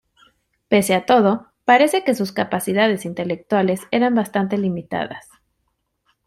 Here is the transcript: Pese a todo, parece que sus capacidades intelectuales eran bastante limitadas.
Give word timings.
Pese 0.67 0.95
a 0.95 1.05
todo, 1.05 1.51
parece 1.63 2.03
que 2.03 2.15
sus 2.15 2.31
capacidades 2.31 3.05
intelectuales 3.05 3.81
eran 3.91 4.15
bastante 4.15 4.57
limitadas. 4.57 5.29